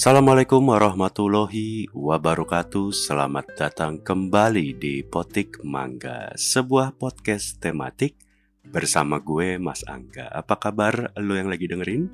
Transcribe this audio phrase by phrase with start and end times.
[0.00, 2.88] Assalamualaikum warahmatullahi wabarakatuh.
[2.88, 8.16] Selamat datang kembali di Potik Mangga Sebuah podcast tematik
[8.64, 10.24] bersama gue Mas Angga.
[10.32, 12.08] Apa kabar lo yang lagi dengerin?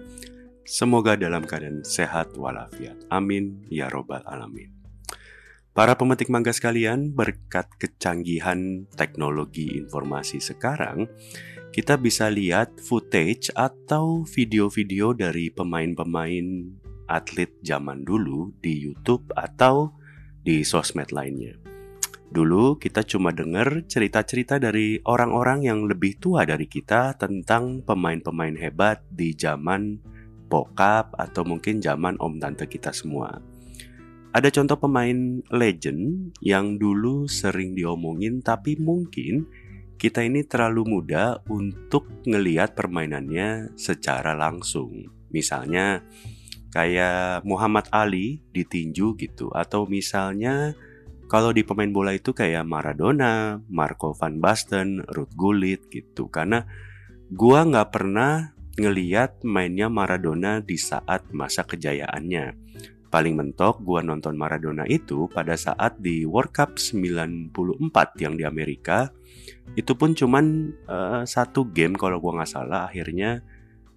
[0.66, 3.06] Semoga dalam keadaan sehat walafiat.
[3.06, 4.74] Amin ya robbal alamin.
[5.70, 11.06] Para pemetik mangga sekalian, berkat kecanggihan teknologi informasi sekarang,
[11.70, 19.94] kita bisa lihat footage atau video-video dari pemain-pemain atlet zaman dulu di YouTube atau
[20.42, 21.58] di sosmed lainnya.
[22.26, 29.06] Dulu kita cuma dengar cerita-cerita dari orang-orang yang lebih tua dari kita tentang pemain-pemain hebat
[29.06, 30.02] di zaman
[30.50, 33.38] bokap atau mungkin zaman om tante kita semua.
[34.36, 39.48] Ada contoh pemain legend yang dulu sering diomongin tapi mungkin
[39.96, 45.08] kita ini terlalu muda untuk ngeliat permainannya secara langsung.
[45.32, 46.04] Misalnya
[46.70, 50.74] kayak Muhammad Ali ditinju gitu atau misalnya
[51.26, 56.62] kalau di pemain bola itu kayak Maradona, Marco van Basten, Ruth Gullit gitu karena
[57.34, 62.54] gua nggak pernah ngeliat mainnya Maradona di saat masa kejayaannya.
[63.10, 69.10] Paling mentok gua nonton Maradona itu pada saat di World Cup 94 yang di Amerika.
[69.74, 73.42] Itu pun cuman uh, satu game kalau gua nggak salah akhirnya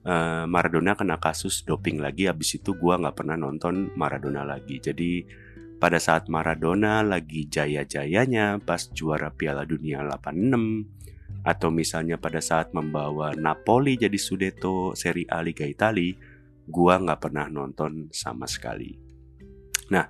[0.06, 5.24] uh, Maradona kena kasus doping lagi habis itu gue nggak pernah nonton Maradona lagi jadi
[5.80, 11.00] pada saat Maradona lagi jaya-jayanya pas juara Piala Dunia 86
[11.48, 16.12] atau misalnya pada saat membawa Napoli jadi Sudetto Serie A Liga Italia
[16.68, 18.94] gua nggak pernah nonton sama sekali.
[19.90, 20.06] Nah,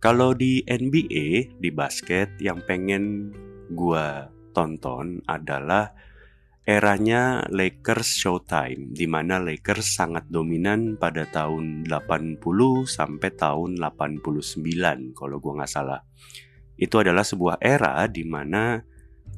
[0.00, 3.34] kalau di NBA di basket yang pengen
[3.74, 5.92] gua tonton adalah
[6.64, 12.40] eranya Lakers Showtime di mana Lakers sangat dominan pada tahun 80
[12.88, 16.00] sampai tahun 89 kalau gua nggak salah.
[16.74, 18.80] Itu adalah sebuah era di mana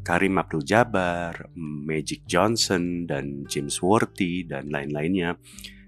[0.07, 5.35] Karim Abdul-Jabbar, Magic Johnson dan James Worthy dan lain-lainnya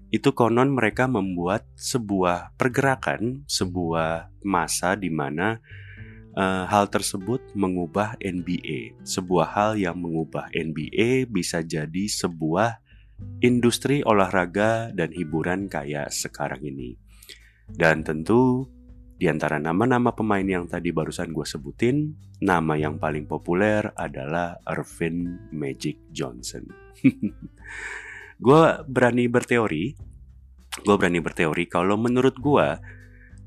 [0.09, 5.61] itu konon mereka membuat sebuah pergerakan, sebuah masa di mana
[6.39, 9.03] uh, hal tersebut mengubah NBA.
[9.03, 12.79] Sebuah hal yang mengubah NBA bisa jadi sebuah
[13.43, 16.95] industri olahraga dan hiburan kayak sekarang ini.
[17.67, 18.65] Dan tentu
[19.19, 25.51] di antara nama-nama pemain yang tadi barusan gue sebutin, nama yang paling populer adalah Irvin
[25.51, 26.63] Magic Johnson.
[28.47, 29.85] gue berani berteori,
[30.87, 32.67] gue berani berteori kalau menurut gue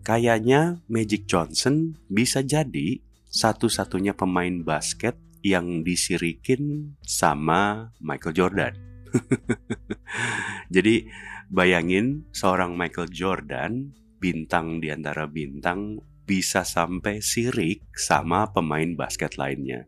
[0.03, 2.99] Kayaknya Magic Johnson bisa jadi
[3.31, 5.15] satu-satunya pemain basket
[5.47, 8.75] yang disirikin sama Michael Jordan.
[10.75, 11.07] Jadi
[11.51, 19.87] bayangin seorang Michael Jordan, bintang di antara bintang, bisa sampai sirik sama pemain basket lainnya.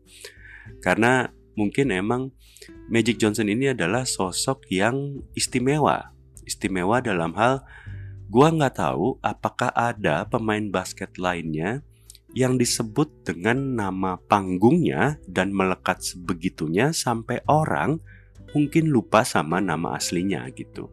[0.79, 1.27] Karena
[1.59, 2.31] mungkin emang
[2.87, 6.15] Magic Johnson ini adalah sosok yang istimewa.
[6.45, 7.65] Istimewa dalam hal
[8.35, 11.79] Gua nggak tahu apakah ada pemain basket lainnya
[12.35, 17.95] yang disebut dengan nama panggungnya dan melekat sebegitunya sampai orang
[18.51, 20.91] mungkin lupa sama nama aslinya gitu.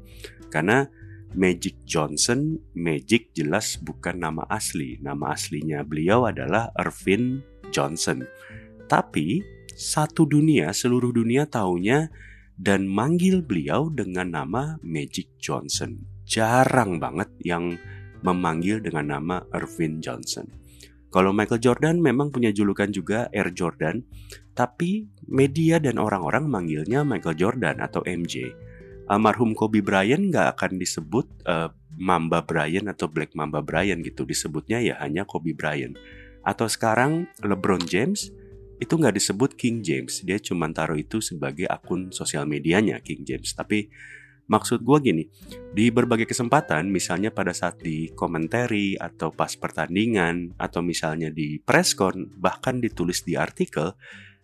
[0.54, 0.86] Karena
[1.34, 5.02] Magic Johnson, Magic jelas bukan nama asli.
[5.02, 7.42] Nama aslinya beliau adalah Irvin
[7.74, 8.22] Johnson.
[8.86, 9.42] Tapi
[9.74, 12.06] satu dunia, seluruh dunia taunya
[12.54, 17.76] dan manggil beliau dengan nama Magic Johnson jarang banget yang
[18.22, 20.46] memanggil dengan nama Irvin Johnson.
[21.12, 24.00] Kalau Michael Jordan memang punya julukan juga Air Jordan,
[24.56, 28.48] tapi media dan orang-orang manggilnya Michael Jordan atau MJ.
[29.12, 31.68] Almarhum Kobe Bryant nggak akan disebut uh,
[32.00, 36.00] Mamba Bryant atau Black Mamba Bryant gitu, disebutnya ya hanya Kobe Bryant.
[36.48, 38.32] Atau sekarang LeBron James
[38.80, 43.52] itu nggak disebut King James, dia cuma taruh itu sebagai akun sosial medianya King James.
[43.52, 43.92] Tapi
[44.50, 45.24] Maksud gue gini,
[45.72, 52.28] di berbagai kesempatan, misalnya pada saat di komentari atau pas pertandingan, atau misalnya di presscon,
[52.36, 53.94] bahkan ditulis di artikel,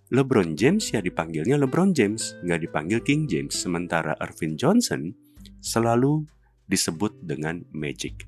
[0.09, 3.53] LeBron James ya dipanggilnya LeBron James, nggak dipanggil King James.
[3.53, 5.12] Sementara Irvin Johnson
[5.61, 6.25] selalu
[6.65, 8.25] disebut dengan Magic.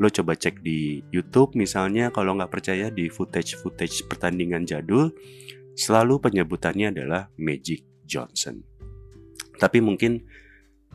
[0.00, 5.14] Lo coba cek di YouTube misalnya kalau nggak percaya di footage-footage pertandingan jadul,
[5.78, 8.64] selalu penyebutannya adalah Magic Johnson.
[9.62, 10.26] Tapi mungkin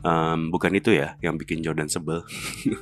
[0.04, 2.22] um, bukan itu ya yang bikin Jordan sebel.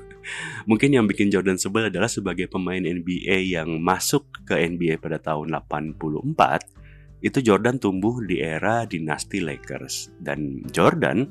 [0.70, 5.54] Mungkin yang bikin Jordan sebel adalah sebagai pemain NBA yang masuk ke NBA pada tahun
[5.54, 11.30] 84, itu Jordan tumbuh di era dinasti Lakers dan Jordan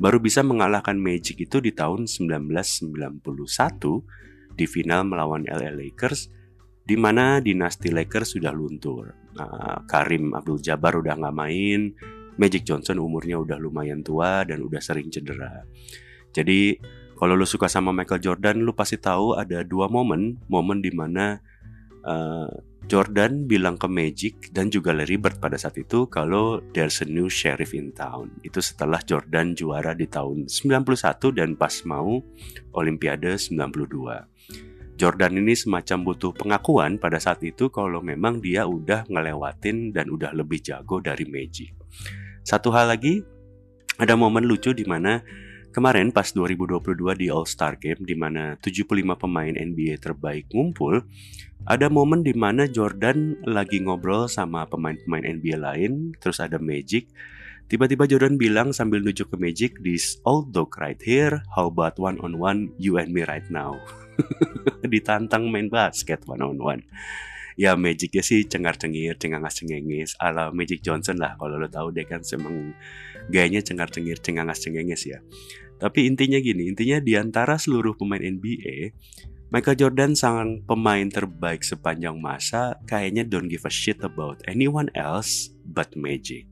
[0.00, 3.20] baru bisa mengalahkan Magic itu di tahun 1991
[4.56, 6.32] di final melawan LA Lakers
[6.80, 9.14] di mana dinasti Lakers sudah luntur.
[9.36, 11.94] Nah, Karim Abdul Jabbar udah nggak main,
[12.40, 15.68] Magic Johnson umurnya udah lumayan tua dan udah sering cedera.
[16.32, 16.80] Jadi
[17.20, 21.36] kalau lu suka sama Michael Jordan, lu pasti tahu ada dua momen, momen di mana
[22.08, 22.48] uh,
[22.88, 27.28] Jordan bilang ke Magic dan juga Larry Bird pada saat itu kalau there's a new
[27.28, 28.32] sheriff in town.
[28.40, 32.24] Itu setelah Jordan juara di tahun 91 dan pas mau
[32.72, 34.96] Olimpiade 92.
[34.96, 40.32] Jordan ini semacam butuh pengakuan pada saat itu kalau memang dia udah ngelewatin dan udah
[40.32, 41.76] lebih jago dari Magic.
[42.50, 43.22] Satu hal lagi,
[43.94, 45.22] ada momen lucu di mana
[45.70, 46.82] kemarin pas 2022
[47.14, 50.98] di All Star Game di mana 75 pemain NBA terbaik ngumpul,
[51.62, 57.06] ada momen di mana Jordan lagi ngobrol sama pemain-pemain NBA lain, terus ada Magic.
[57.70, 62.18] Tiba-tiba Jordan bilang sambil nunjuk ke Magic, "This old dog right here, how about one
[62.18, 63.78] on one you and me right now?"
[64.90, 66.82] ditantang main basket one on one
[67.60, 72.72] ya Magicnya sih cengar-cengir, cengangas-cengengis ala Magic Johnson lah kalau lo tahu dia kan semang
[73.28, 75.20] gayanya cengar-cengir, cengangas-cengengis ya.
[75.76, 78.96] Tapi intinya gini, intinya di antara seluruh pemain NBA,
[79.52, 85.52] Michael Jordan sang pemain terbaik sepanjang masa kayaknya don't give a shit about anyone else
[85.68, 86.48] but Magic.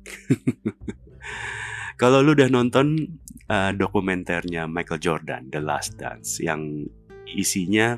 [2.00, 3.16] kalau lu udah nonton
[3.48, 6.84] uh, dokumenternya Michael Jordan, The Last Dance, yang
[7.32, 7.96] isinya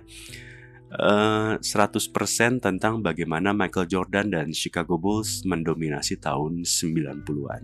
[0.95, 7.63] uh, eh, 100% tentang bagaimana Michael Jordan dan Chicago Bulls mendominasi tahun 90-an.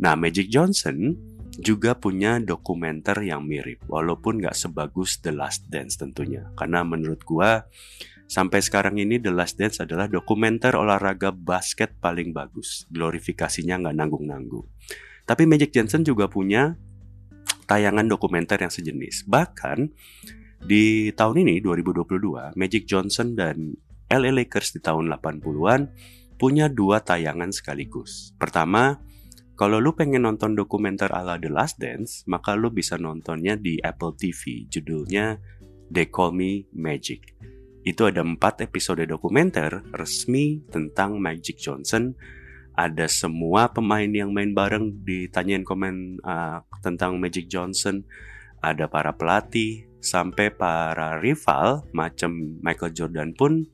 [0.00, 1.12] Nah, Magic Johnson
[1.60, 6.48] juga punya dokumenter yang mirip, walaupun nggak sebagus The Last Dance tentunya.
[6.56, 7.68] Karena menurut gua,
[8.24, 12.88] sampai sekarang ini The Last Dance adalah dokumenter olahraga basket paling bagus.
[12.88, 14.64] Glorifikasinya nggak nanggung-nanggung.
[15.28, 16.80] Tapi Magic Johnson juga punya
[17.68, 19.28] tayangan dokumenter yang sejenis.
[19.28, 19.78] Bahkan
[20.60, 23.72] di tahun ini 2022, Magic Johnson dan
[24.10, 25.80] LA Lakers di tahun 80-an
[26.40, 28.32] punya dua tayangan sekaligus.
[28.40, 28.96] Pertama,
[29.60, 34.16] kalau lu pengen nonton dokumenter ala The Last Dance, maka lu bisa nontonnya di Apple
[34.16, 34.64] TV.
[34.72, 35.36] Judulnya
[35.92, 37.36] They Call Me Magic.
[37.84, 42.16] Itu ada empat episode dokumenter resmi tentang Magic Johnson.
[42.72, 48.08] Ada semua pemain yang main bareng ditanyain komen uh, tentang Magic Johnson.
[48.64, 53.64] Ada para pelatih, sampai para rival macam Michael Jordan pun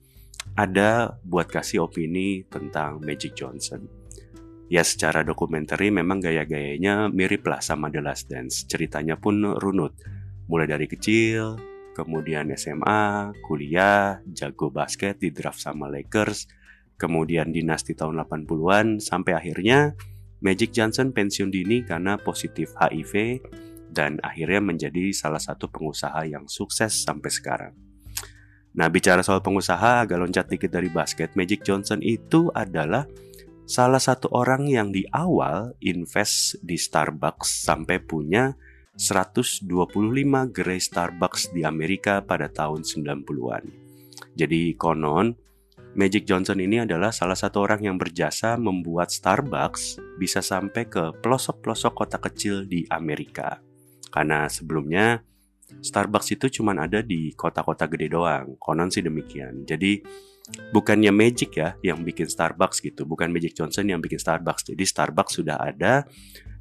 [0.58, 3.86] ada buat kasih opini tentang Magic Johnson.
[4.66, 8.66] Ya secara dokumenter memang gaya-gayanya mirip lah sama The Last Dance.
[8.66, 9.94] Ceritanya pun runut.
[10.50, 11.58] Mulai dari kecil,
[11.94, 16.50] kemudian SMA, kuliah, jago basket di draft sama Lakers,
[16.98, 19.94] kemudian dinasti tahun 80-an, sampai akhirnya
[20.42, 23.40] Magic Johnson pensiun dini karena positif HIV
[23.96, 27.72] dan akhirnya menjadi salah satu pengusaha yang sukses sampai sekarang.
[28.76, 33.08] Nah, bicara soal pengusaha, agak loncat dikit dari basket, Magic Johnson itu adalah
[33.64, 38.52] salah satu orang yang di awal invest di Starbucks sampai punya
[39.00, 39.64] 125
[40.52, 43.64] gerai Starbucks di Amerika pada tahun 90-an.
[44.36, 45.32] Jadi konon,
[45.96, 51.92] Magic Johnson ini adalah salah satu orang yang berjasa membuat Starbucks bisa sampai ke pelosok-pelosok
[51.96, 53.65] kota kecil di Amerika.
[54.16, 55.20] Karena sebelumnya
[55.66, 58.56] Starbucks itu cuma ada di kota-kota gede doang.
[58.56, 59.68] Konon sih demikian.
[59.68, 60.00] Jadi
[60.72, 64.72] bukannya Magic ya yang bikin Starbucks gitu, bukan Magic Johnson yang bikin Starbucks.
[64.72, 66.08] Jadi Starbucks sudah ada.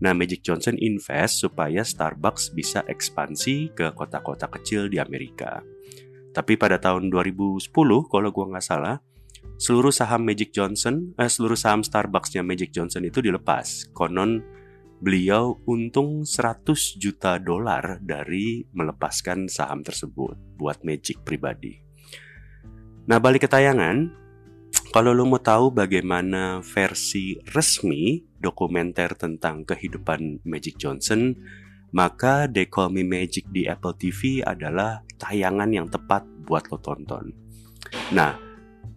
[0.04, 5.64] Nah, Magic Johnson invest supaya Starbucks bisa ekspansi ke kota-kota kecil di Amerika.
[6.36, 7.72] Tapi pada tahun 2010
[8.12, 9.00] kalau gua nggak salah,
[9.56, 13.88] seluruh saham Magic Johnson, eh, seluruh saham Starbucksnya Magic Johnson itu dilepas.
[13.96, 14.44] Konon
[15.06, 21.78] beliau untung 100 juta dolar dari melepaskan saham tersebut buat Magic pribadi.
[23.06, 24.10] Nah, balik ke tayangan,
[24.90, 31.38] kalau lo mau tahu bagaimana versi resmi dokumenter tentang kehidupan Magic Johnson,
[31.94, 37.30] maka They Call Me Magic di Apple TV adalah tayangan yang tepat buat lo tonton.
[38.10, 38.34] Nah,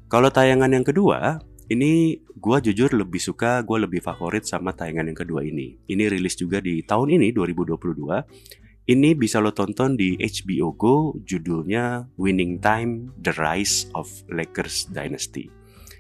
[0.09, 1.37] kalau tayangan yang kedua,
[1.69, 5.77] ini gue jujur lebih suka, gue lebih favorit sama tayangan yang kedua ini.
[5.85, 8.89] Ini rilis juga di tahun ini 2022.
[8.89, 15.53] Ini bisa lo tonton di HBO Go, judulnya Winning Time: The Rise of Lakers Dynasty.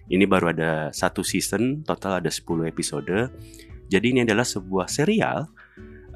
[0.08, 3.28] Ini baru ada satu season, total ada 10 episode.
[3.92, 5.52] Jadi ini adalah sebuah serial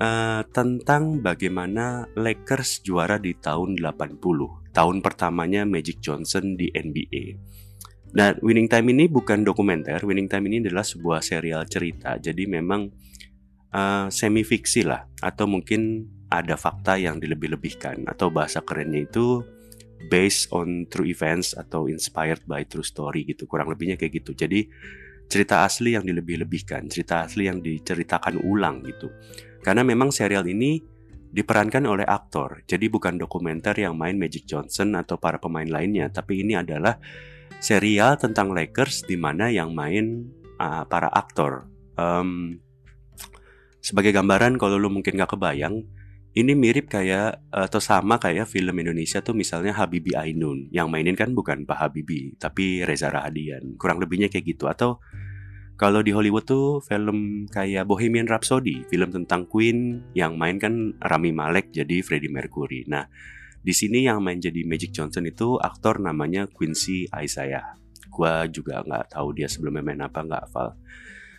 [0.00, 7.36] uh, tentang bagaimana Lakers juara di tahun 80, tahun pertamanya Magic Johnson di NBA.
[8.12, 10.04] Nah, Winning Time ini bukan dokumenter.
[10.04, 12.20] Winning Time ini adalah sebuah serial cerita.
[12.20, 12.92] Jadi memang
[13.72, 19.40] uh, semi fiksi lah, atau mungkin ada fakta yang dilebih-lebihkan, atau bahasa kerennya itu
[20.12, 23.48] based on true events atau inspired by true story gitu.
[23.48, 24.36] Kurang lebihnya kayak gitu.
[24.36, 24.68] Jadi
[25.32, 29.08] cerita asli yang dilebih-lebihkan cerita asli yang diceritakan ulang gitu.
[29.64, 30.84] Karena memang serial ini
[31.32, 32.60] diperankan oleh aktor.
[32.68, 36.12] Jadi bukan dokumenter yang main Magic Johnson atau para pemain lainnya.
[36.12, 37.00] Tapi ini adalah
[37.62, 40.26] serial tentang Lakers di mana yang main
[40.58, 41.70] uh, para aktor.
[41.94, 42.58] Um,
[43.78, 45.86] sebagai gambaran kalau lu mungkin gak kebayang
[46.32, 50.72] ini mirip kayak atau sama kayak film Indonesia tuh misalnya Habibi Ainun.
[50.72, 54.64] Yang mainin kan bukan Pak Habibi tapi Reza Rahadian kurang lebihnya kayak gitu.
[54.66, 54.98] Atau
[55.76, 61.36] kalau di Hollywood tuh film kayak Bohemian Rhapsody film tentang Queen yang main kan Rami
[61.36, 62.88] Malek jadi Freddie Mercury.
[62.88, 63.04] Nah
[63.62, 67.78] di sini yang main jadi Magic Johnson itu aktor namanya Quincy Isaiah
[68.12, 70.74] gua juga nggak tahu dia sebelumnya main apa nggak hafal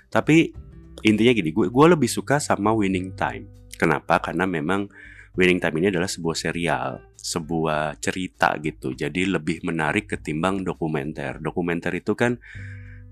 [0.07, 0.55] tapi
[1.03, 4.21] intinya gini gue gue lebih suka sama Winning Time Kenapa?
[4.21, 4.89] Karena memang
[5.33, 8.93] Winning Time ini adalah sebuah serial, sebuah cerita gitu.
[8.93, 11.41] Jadi lebih menarik ketimbang dokumenter.
[11.41, 12.37] Dokumenter itu kan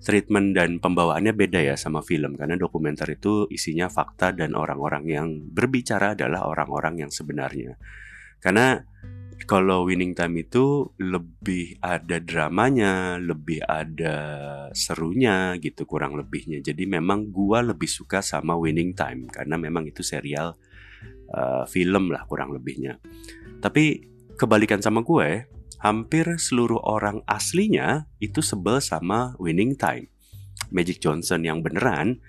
[0.02, 5.28] treatment dan pembawaannya beda ya sama film karena dokumenter itu isinya fakta dan orang-orang yang
[5.46, 7.78] berbicara adalah orang-orang yang sebenarnya.
[8.42, 8.82] Karena
[9.46, 14.16] kalau Winning Time itu lebih ada dramanya, lebih ada
[14.74, 16.62] serunya gitu kurang lebihnya.
[16.62, 20.58] Jadi memang gua lebih suka sama Winning Time karena memang itu serial
[21.34, 23.00] uh, film lah kurang lebihnya.
[23.62, 24.02] Tapi
[24.38, 25.46] kebalikan sama gue,
[25.82, 30.10] hampir seluruh orang aslinya itu sebel sama Winning Time.
[30.70, 32.22] Magic Johnson yang beneran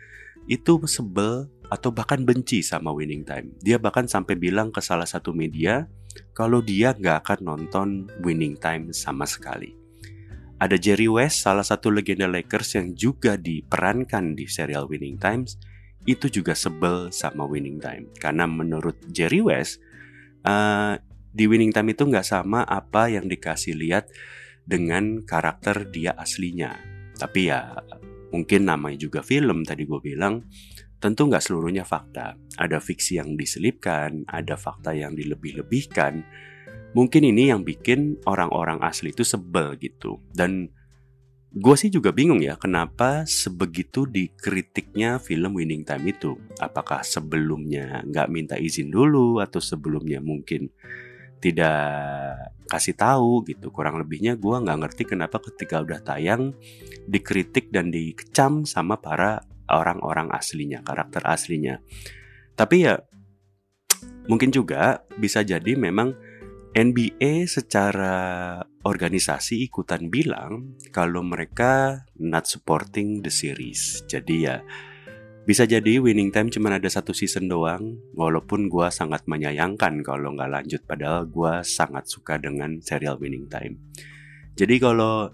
[0.51, 3.57] itu sebel atau bahkan benci sama Winning Time.
[3.65, 5.89] Dia bahkan sampai bilang ke salah satu media
[6.37, 7.89] kalau dia nggak akan nonton
[8.21, 9.73] Winning Time sama sekali.
[10.61, 15.57] Ada Jerry West, salah satu legenda Lakers yang juga diperankan di serial Winning Times,
[16.05, 18.13] itu juga sebel sama Winning Time.
[18.21, 19.81] Karena menurut Jerry West,
[20.45, 21.01] uh,
[21.33, 24.13] di Winning Time itu nggak sama apa yang dikasih lihat
[24.63, 26.77] dengan karakter dia aslinya.
[27.17, 27.75] Tapi ya
[28.31, 30.47] mungkin namanya juga film tadi gue bilang
[31.03, 32.39] Tentu nggak seluruhnya fakta.
[32.55, 36.23] Ada fiksi yang diselipkan, ada fakta yang dilebih-lebihkan.
[36.95, 40.23] Mungkin ini yang bikin orang-orang asli itu sebel gitu.
[40.31, 40.71] Dan
[41.51, 46.39] gue sih juga bingung ya kenapa sebegitu dikritiknya film Winning Time itu.
[46.63, 50.71] Apakah sebelumnya nggak minta izin dulu atau sebelumnya mungkin
[51.43, 51.83] tidak
[52.71, 56.55] kasih tahu gitu kurang lebihnya gue nggak ngerti kenapa ketika udah tayang
[57.11, 61.79] dikritik dan dikecam sama para orang-orang aslinya, karakter aslinya.
[62.57, 62.99] Tapi ya
[64.31, 66.15] mungkin juga bisa jadi memang
[66.73, 74.01] NBA secara organisasi ikutan bilang kalau mereka not supporting the series.
[74.09, 74.65] Jadi ya
[75.43, 80.49] bisa jadi Winning Time cuma ada satu season doang, walaupun gue sangat menyayangkan kalau nggak
[80.55, 80.81] lanjut.
[80.87, 83.77] Padahal gue sangat suka dengan serial Winning Time.
[84.55, 85.29] Jadi kalau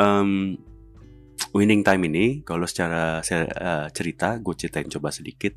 [0.00, 0.56] um,
[1.56, 5.56] Winning Time ini kalau secara uh, cerita gue ceritain coba sedikit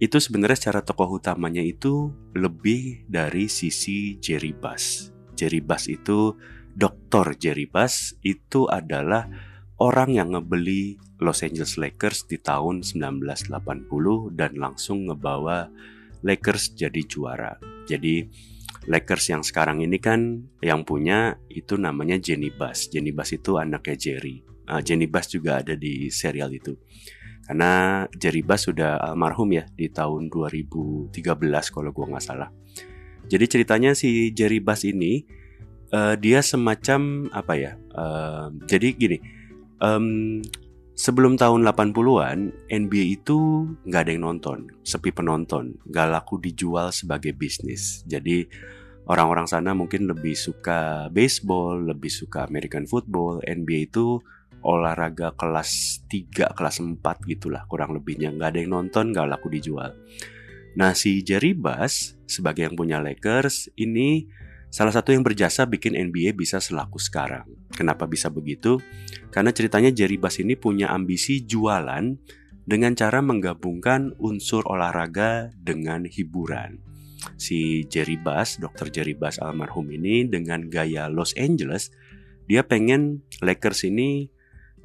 [0.00, 5.12] itu sebenarnya secara tokoh utamanya itu lebih dari sisi Jerry Bass.
[5.36, 6.34] Jerry Bass itu
[6.72, 7.36] Dr.
[7.36, 9.28] Jerry Bass itu adalah
[9.76, 13.52] orang yang ngebeli Los Angeles Lakers di tahun 1980
[14.32, 15.68] dan langsung ngebawa
[16.24, 17.60] Lakers jadi juara.
[17.84, 18.24] Jadi
[18.88, 22.88] Lakers yang sekarang ini kan yang punya itu namanya Jenny Bass.
[22.88, 26.78] Jenny Bass itu anaknya Jerry uh, Jenny Bass juga ada di serial itu.
[27.42, 31.10] Karena Jerry Bass sudah almarhum ya di tahun 2013
[31.74, 32.46] kalau gue nggak salah.
[33.26, 35.26] Jadi ceritanya si Jerry Bass ini
[35.90, 39.18] uh, dia semacam apa ya uh, jadi gini
[39.82, 40.38] um,
[40.94, 47.34] sebelum tahun 80-an NBA itu nggak ada yang nonton sepi penonton nggak laku dijual sebagai
[47.34, 48.06] bisnis.
[48.06, 48.46] Jadi
[49.08, 54.20] orang-orang sana mungkin lebih suka baseball lebih suka American football NBA itu
[54.62, 58.32] olahraga kelas 3, kelas 4 gitulah kurang lebihnya.
[58.32, 59.96] Nggak ada yang nonton, nggak laku dijual.
[60.76, 64.30] Nah si Jerry Bass sebagai yang punya Lakers ini
[64.70, 67.48] salah satu yang berjasa bikin NBA bisa selaku sekarang.
[67.74, 68.78] Kenapa bisa begitu?
[69.34, 72.14] Karena ceritanya Jerry Bass ini punya ambisi jualan
[72.70, 76.78] dengan cara menggabungkan unsur olahraga dengan hiburan.
[77.36, 78.88] Si Jerry Bass, Dr.
[78.88, 81.92] Jerry Bass almarhum ini dengan gaya Los Angeles,
[82.48, 84.30] dia pengen Lakers ini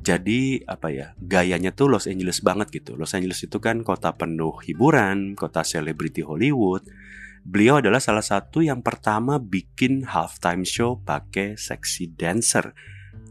[0.02, 2.94] jadi apa ya gayanya tuh Los Angeles banget gitu.
[3.00, 6.86] Los Angeles itu kan kota penuh hiburan kota selebriti Hollywood.
[7.46, 12.74] Beliau adalah salah satu yang pertama bikin halftime show pakai sexy dancer.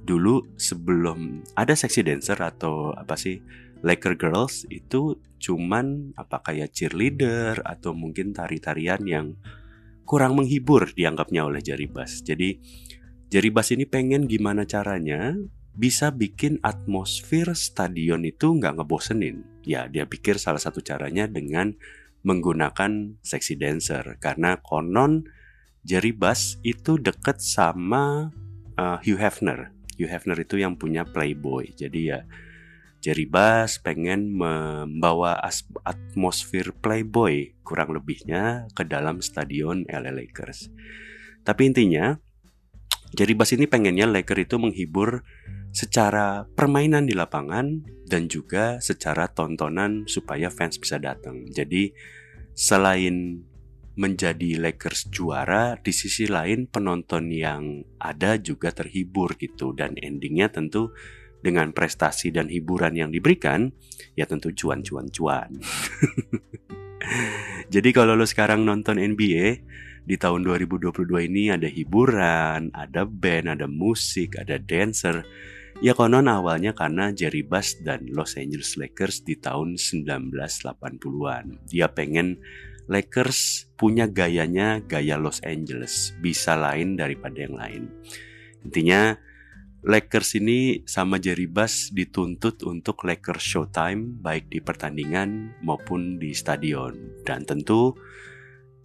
[0.05, 3.43] Dulu sebelum ada sexy dancer atau apa sih
[3.85, 9.27] Laker Girls itu cuman apa kayak cheerleader atau mungkin tari-tarian yang
[10.09, 12.25] kurang menghibur dianggapnya oleh Jerry Bass.
[12.25, 12.57] Jadi
[13.29, 15.37] Jerry Bass ini pengen gimana caranya
[15.75, 19.43] bisa bikin atmosfer stadion itu nggak ngebosenin.
[19.67, 21.75] Ya dia pikir salah satu caranya dengan
[22.25, 25.29] menggunakan sexy dancer karena konon
[25.85, 28.33] Jerry Bass itu deket sama
[28.81, 29.75] uh, Hugh Hefner.
[30.01, 31.77] Hugh Hefner itu yang punya Playboy.
[31.77, 32.25] Jadi ya
[33.05, 35.37] Jerry Bass pengen membawa
[35.85, 40.73] atmosfer Playboy kurang lebihnya ke dalam stadion LA Lakers.
[41.45, 42.17] Tapi intinya
[43.13, 45.21] Jerry Bass ini pengennya Lakers itu menghibur
[45.75, 51.51] secara permainan di lapangan dan juga secara tontonan supaya fans bisa datang.
[51.51, 51.91] Jadi
[52.55, 53.43] selain
[53.95, 60.95] menjadi Lakers juara, di sisi lain penonton yang ada juga terhibur gitu dan endingnya tentu
[61.43, 63.71] dengan prestasi dan hiburan yang diberikan,
[64.19, 65.59] ya tentu cuan-cuan-cuan.
[67.75, 69.47] Jadi kalau lo sekarang nonton NBA
[70.05, 75.23] di tahun 2022 ini ada hiburan, ada band, ada musik, ada dancer.
[75.83, 81.67] Ya konon awalnya karena Jerry Bass dan Los Angeles Lakers di tahun 1980-an.
[81.67, 82.39] Dia pengen
[82.87, 87.83] Lakers punya gayanya gaya Los Angeles, bisa lain daripada yang lain.
[88.63, 89.19] Intinya
[89.85, 97.21] Lakers ini sama Jerry Bass dituntut untuk Lakers Showtime baik di pertandingan maupun di stadion
[97.27, 97.93] dan tentu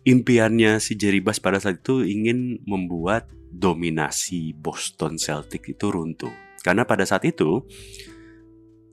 [0.04, 6.84] impiannya si Jerry Bass pada saat itu ingin membuat dominasi Boston Celtics itu runtuh karena
[6.84, 7.66] pada saat itu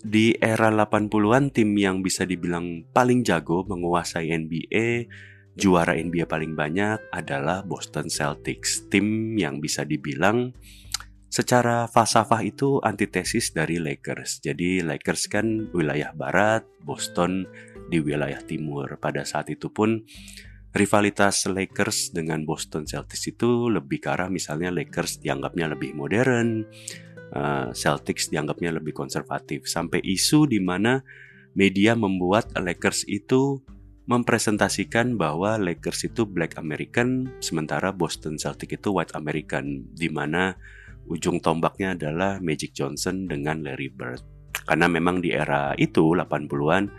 [0.06, 5.10] di era 80-an tim yang bisa dibilang paling jago menguasai NBA
[5.56, 10.52] juara NBA paling banyak adalah Boston Celtics tim yang bisa dibilang
[11.32, 14.44] secara falsafah itu antitesis dari Lakers.
[14.44, 17.48] Jadi Lakers kan wilayah barat, Boston
[17.88, 19.00] di wilayah timur.
[19.00, 20.04] Pada saat itu pun
[20.76, 26.68] rivalitas Lakers dengan Boston Celtics itu lebih ke arah misalnya Lakers dianggapnya lebih modern,
[27.32, 29.66] uh, Celtics dianggapnya lebih konservatif.
[29.66, 31.02] Sampai isu di mana
[31.56, 33.62] media membuat Lakers itu
[34.06, 40.54] mempresentasikan bahwa Lakers itu Black American sementara Boston Celtics itu White American di mana
[41.10, 44.22] ujung tombaknya adalah Magic Johnson dengan Larry Bird.
[44.66, 46.90] Karena memang di era itu 80-an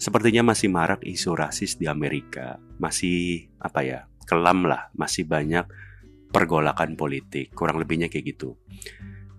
[0.00, 2.56] sepertinya masih marak isu rasis di Amerika.
[2.80, 4.10] Masih apa ya?
[4.30, 5.66] kelam lah, masih banyak
[6.30, 8.54] pergolakan politik, kurang lebihnya kayak gitu.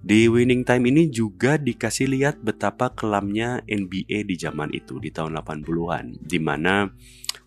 [0.02, 5.38] Di winning time ini juga dikasih lihat betapa kelamnya NBA di zaman itu di tahun
[5.38, 6.90] 80-an di mana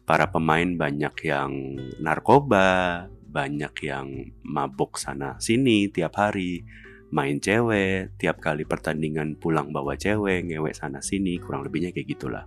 [0.06, 1.50] para pemain banyak yang
[1.98, 6.62] narkoba, banyak yang mabok sana sini tiap hari
[7.10, 12.46] main cewek tiap kali pertandingan pulang bawa cewek ngewek sana sini kurang lebihnya kayak gitulah.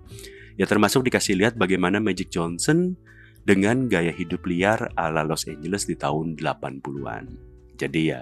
[0.56, 2.96] Ya termasuk dikasih lihat bagaimana Magic Johnson
[3.44, 8.22] dengan gaya hidup liar ala Los Angeles di tahun 80-an jadi ya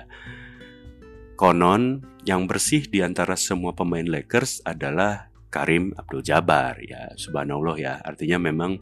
[1.36, 7.94] konon yang bersih di antara semua pemain Lakers adalah Karim Abdul Jabbar ya subhanallah ya.
[8.04, 8.80] Artinya memang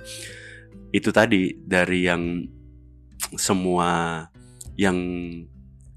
[0.94, 2.42] itu tadi dari yang
[3.38, 4.22] semua
[4.78, 4.98] yang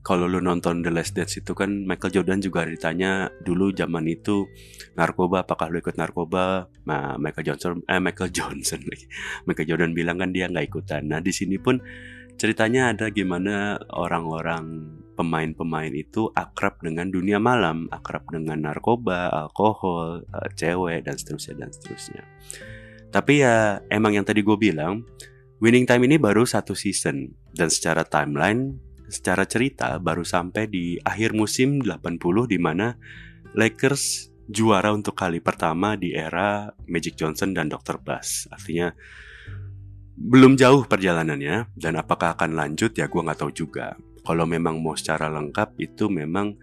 [0.06, 4.46] kalau lu nonton The Last Dance itu kan Michael Jordan juga ditanya dulu zaman itu
[4.94, 6.70] narkoba apakah lu ikut narkoba?
[6.86, 8.86] Nah Michael Johnson eh Michael Johnson
[9.50, 11.10] Michael Jordan bilang kan dia nggak ikutan.
[11.10, 11.82] Nah di sini pun
[12.38, 20.50] ceritanya ada gimana orang-orang pemain-pemain itu akrab dengan dunia malam akrab dengan narkoba alkohol eh,
[20.54, 22.22] cewek dan seterusnya dan seterusnya
[23.08, 25.02] tapi ya emang yang tadi gue bilang
[25.56, 28.76] Winning Time ini baru satu season dan secara timeline,
[29.08, 32.92] secara cerita baru sampai di akhir musim 80 di mana
[33.56, 37.96] Lakers juara untuk kali pertama di era Magic Johnson dan Dr.
[37.96, 38.44] Bass.
[38.52, 38.92] Artinya
[40.16, 43.96] belum jauh perjalanannya dan apakah akan lanjut ya gue nggak tahu juga.
[44.26, 46.58] Kalau memang mau secara lengkap itu memang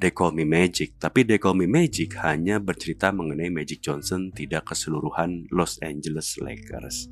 [0.00, 4.72] They Call Me Magic, tapi They Call Me Magic hanya bercerita mengenai Magic Johnson tidak
[4.72, 7.06] keseluruhan Los Angeles Lakers.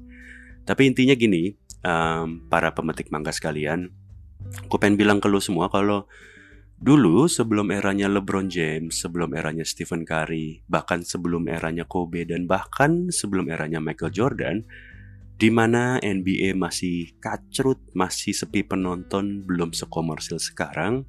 [0.65, 1.55] Tapi intinya gini,
[1.87, 3.93] um, para pemetik mangga sekalian,
[4.67, 6.11] aku pengen bilang ke lu semua kalau
[6.81, 13.13] dulu sebelum eranya LeBron James, sebelum eranya Stephen Curry, bahkan sebelum eranya Kobe dan bahkan
[13.13, 14.57] sebelum eranya Michael Jordan,
[15.41, 21.09] di mana NBA masih kacrut, masih sepi penonton, belum sekomersil sekarang,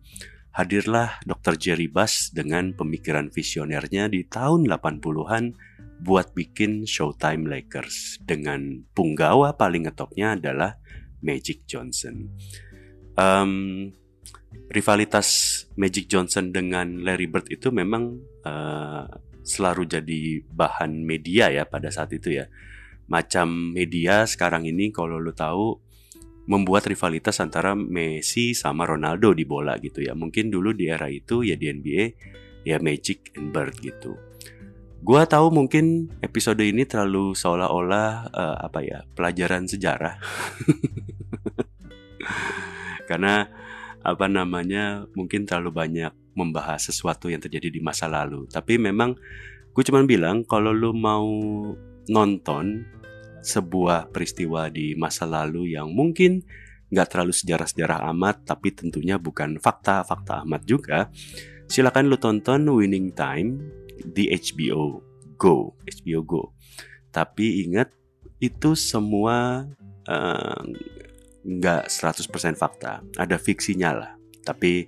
[0.55, 1.59] hadirlah Dr.
[1.59, 5.51] Jerry Bass dengan pemikiran visionernya di tahun 80-an
[5.99, 10.79] buat bikin Showtime Lakers dengan punggawa paling ngetopnya adalah
[11.19, 12.31] Magic Johnson.
[13.19, 13.91] Um,
[14.71, 18.15] rivalitas Magic Johnson dengan Larry Bird itu memang
[18.47, 19.11] uh,
[19.43, 22.47] selalu jadi bahan media ya pada saat itu ya.
[23.09, 25.79] Macam media sekarang ini kalau lo tahu
[26.49, 30.17] membuat rivalitas antara Messi sama Ronaldo di bola gitu ya.
[30.17, 32.03] Mungkin dulu di era itu ya di NBA
[32.65, 34.17] ya Magic and Bird gitu.
[35.01, 40.21] Gua tahu mungkin episode ini terlalu seolah-olah uh, apa ya pelajaran sejarah,
[43.09, 43.49] karena
[44.05, 48.45] apa namanya mungkin terlalu banyak membahas sesuatu yang terjadi di masa lalu.
[48.45, 49.17] Tapi memang
[49.73, 51.25] gue cuman bilang kalau lu mau
[52.09, 52.85] nonton
[53.41, 56.45] sebuah peristiwa di masa lalu yang mungkin
[56.91, 61.07] nggak terlalu sejarah-sejarah amat, tapi tentunya bukan fakta-fakta amat juga,
[61.71, 63.57] silakan lu tonton Winning Time
[64.03, 64.99] di HBO
[65.39, 66.43] Go, HBO Go.
[67.15, 67.95] Tapi ingat
[68.43, 69.63] itu semua
[70.05, 70.61] uh,
[71.41, 74.11] nggak 100% fakta, ada fiksinya lah.
[74.43, 74.85] Tapi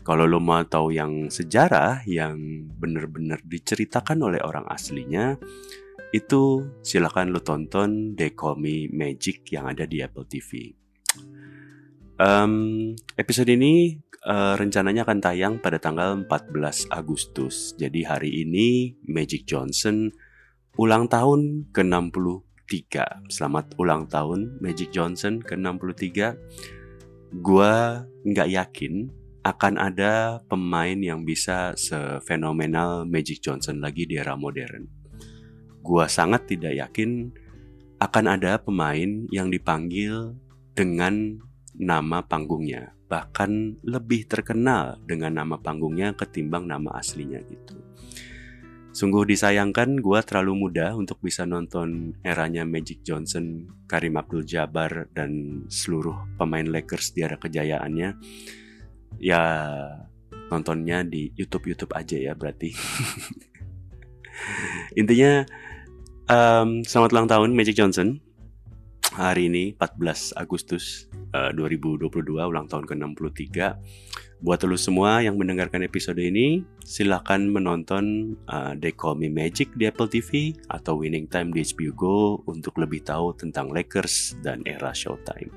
[0.00, 2.38] kalau lo mau tahu yang sejarah yang
[2.78, 5.36] benar-benar diceritakan oleh orang aslinya,
[6.10, 10.74] itu silakan lo tonton They Call Me Magic yang ada di Apple TV.
[12.20, 13.96] Um, episode ini
[14.26, 17.72] uh, rencananya akan tayang pada tanggal 14 Agustus.
[17.78, 20.10] Jadi hari ini Magic Johnson
[20.76, 22.76] ulang tahun ke-63.
[23.30, 26.34] Selamat ulang tahun Magic Johnson ke-63.
[27.38, 28.94] Gua nggak yakin
[29.40, 34.99] akan ada pemain yang bisa sefenomenal Magic Johnson lagi di era modern
[35.80, 37.32] gua sangat tidak yakin
[38.00, 40.32] akan ada pemain yang dipanggil
[40.72, 41.36] dengan
[41.76, 47.76] nama panggungnya, bahkan lebih terkenal dengan nama panggungnya ketimbang nama aslinya gitu.
[48.90, 56.26] Sungguh disayangkan gue terlalu muda untuk bisa nonton eranya Magic Johnson, Karim Abdul-Jabbar, dan seluruh
[56.34, 58.18] pemain Lakers di era kejayaannya.
[59.22, 59.42] Ya
[60.50, 62.74] nontonnya di YouTube-YouTube aja ya berarti.
[65.00, 65.46] Intinya
[66.30, 68.22] Um, selamat ulang tahun Magic Johnson.
[69.18, 72.06] Hari ini 14 Agustus uh, 2022
[72.38, 73.58] ulang tahun ke-63.
[74.38, 79.90] Buat lo semua yang mendengarkan episode ini, silakan menonton uh, They Call Me Magic di
[79.90, 84.94] Apple TV atau Winning Time di HBO Go untuk lebih tahu tentang Lakers dan era
[84.94, 85.50] Showtime.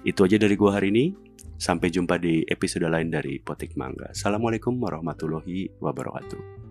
[0.00, 1.12] Itu aja dari gua hari ini.
[1.60, 4.16] Sampai jumpa di episode lain dari Potik Mangga.
[4.16, 6.65] Assalamualaikum warahmatullahi wabarakatuh.